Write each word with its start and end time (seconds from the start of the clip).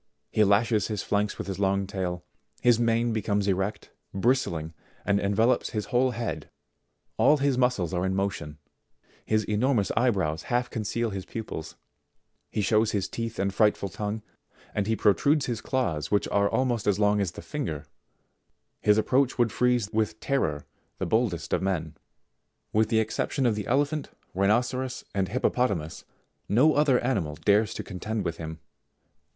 He 0.31 0.43
lashes 0.43 0.87
his 0.87 1.03
flanks 1.03 1.37
with 1.37 1.45
his 1.45 1.59
long 1.59 1.85
tail; 1.85 2.23
his 2.59 2.79
mane 2.79 3.13
be 3.13 3.21
comes 3.21 3.47
erect, 3.47 3.91
bristling, 4.15 4.73
and 5.05 5.19
envelopes 5.19 5.73
his 5.77 5.85
whole 5.93 6.09
head; 6.09 6.49
all 7.17 7.37
his 7.37 7.55
muscles 7.55 7.93
are 7.93 8.03
in 8.03 8.15
motion; 8.15 8.57
his 9.23 9.43
enormous 9.43 9.91
eye 9.95 10.09
brows 10.09 10.45
half 10.49 10.71
conceal 10.71 11.11
his 11.11 11.23
pupils; 11.27 11.75
he 12.49 12.61
shows 12.61 12.93
his 12.93 13.07
teeth 13.07 13.37
and 13.37 13.53
frightful 13.53 13.89
tongue, 13.89 14.23
and 14.73 14.87
he 14.87 14.95
protrudes 14.95 15.45
his 15.45 15.61
claws 15.61 16.09
which 16.09 16.27
are 16.29 16.49
almost 16.49 16.87
as 16.87 16.97
long 16.97 17.21
as 17.21 17.33
the 17.33 17.41
finger; 17.43 17.85
his 18.79 18.97
approach 18.97 19.37
would 19.37 19.51
freeze 19.51 19.93
with 19.93 20.19
terror 20.19 20.65
the 20.97 21.05
boldest 21.05 21.53
of 21.53 21.61
men. 21.61 21.95
With 22.73 22.89
the 22.89 22.97
excep 22.99 23.29
tion 23.29 23.45
of 23.45 23.53
the 23.53 23.67
elephant, 23.67 24.09
rhinoceros, 24.33 25.03
and 25.13 25.27
hippopotamus, 25.29 26.05
no 26.49 26.73
other 26.73 26.99
animal 27.01 27.35
dares 27.35 27.71
to 27.75 27.83
contend 27.83 28.25
with 28.25 28.37
him. 28.37 28.57